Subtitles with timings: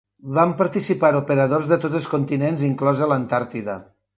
[0.37, 3.79] Van participar operadors de tots els continents, inclosa l'Antàrtida.